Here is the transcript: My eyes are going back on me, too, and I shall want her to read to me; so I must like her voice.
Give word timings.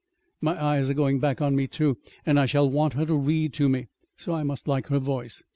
My 0.41 0.59
eyes 0.59 0.89
are 0.89 0.95
going 0.95 1.19
back 1.19 1.41
on 1.41 1.55
me, 1.55 1.67
too, 1.67 1.99
and 2.25 2.39
I 2.39 2.47
shall 2.47 2.67
want 2.67 2.93
her 2.93 3.05
to 3.05 3.13
read 3.13 3.53
to 3.53 3.69
me; 3.69 3.85
so 4.17 4.33
I 4.33 4.41
must 4.41 4.67
like 4.67 4.87
her 4.87 4.97
voice. 4.97 5.43